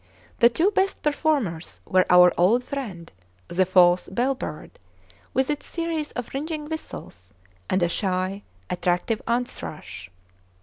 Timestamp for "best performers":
0.71-1.79